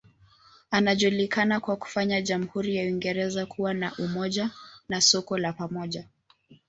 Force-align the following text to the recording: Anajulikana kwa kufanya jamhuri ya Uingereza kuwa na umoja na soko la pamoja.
Anajulikana 0.71 1.59
kwa 1.59 1.75
kufanya 1.75 2.21
jamhuri 2.21 2.75
ya 2.75 2.83
Uingereza 2.83 3.45
kuwa 3.45 3.73
na 3.73 3.93
umoja 3.99 4.49
na 4.89 5.01
soko 5.01 5.37
la 5.37 5.53
pamoja. 5.53 6.07